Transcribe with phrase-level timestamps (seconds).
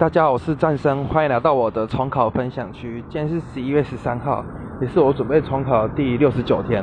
[0.00, 3.04] 大家好，我是战生，欢迎来到我的重考分享区。
[3.10, 4.42] 今天是十一月十三号，
[4.80, 6.82] 也是我准备重考第六十九天。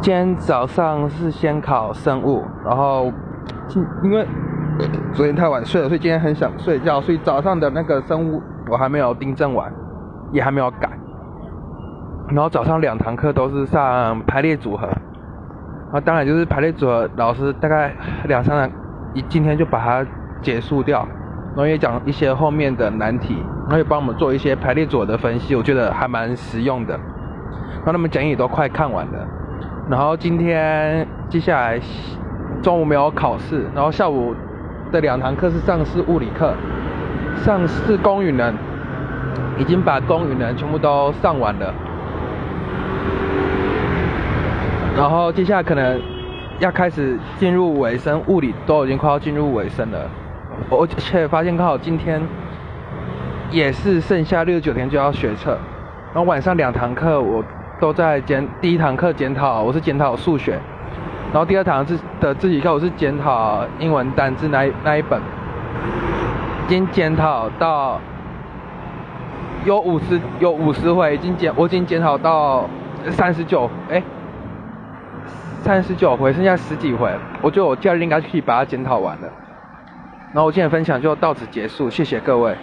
[0.00, 3.12] 今天早上是先考生物，然后
[3.66, 4.24] 今因为
[5.12, 8.40] 昨天太晚睡了，所以今天很想睡觉，所以早上的那个生物
[8.70, 9.68] 我还没有订正完，
[10.30, 10.88] 也还没有改。
[12.28, 17.92] 然后早上两堂课都是上排列组合，然后当然就是排列组合，老师大概
[18.28, 18.78] 两三堂，
[19.12, 20.08] 一今天就把它。
[20.42, 21.06] 结束掉，
[21.54, 26.94] 然后也讲一些后面的难题，然后也帮我们做一些排列组合的分析，我觉得还蛮实用的。
[26.94, 29.26] 然后他们讲义都快看完了，
[29.88, 31.80] 然后今天接下来
[32.62, 34.34] 中午没有考试，然后下午
[34.90, 36.54] 的两堂课是上是物理课，
[37.36, 38.54] 上是公语能，
[39.58, 41.72] 已经把公语能全部都上完了，
[44.96, 46.00] 然后接下来可能
[46.58, 50.08] 要开始进入尾声，物理都已经快要进入尾声了。
[50.70, 52.20] 而且发现刚好今天
[53.50, 55.52] 也是剩下六十九天就要学测，
[56.12, 57.44] 然后晚上两堂课我
[57.80, 60.58] 都在检，第一堂课检讨，我是检讨数学，
[61.32, 65.20] 然后第二堂是的自习课我是检讨英文单字那那一本，
[66.66, 68.00] 已经检讨到
[69.64, 72.68] 有五十有五十回，已经检我已经检讨到
[73.10, 74.02] 三十九哎，
[75.62, 77.10] 三十九回剩下十几回，
[77.42, 79.28] 我觉得我假日应该可以把它检讨完了。
[80.36, 82.54] 那我今天分享就到此结束，谢谢各位。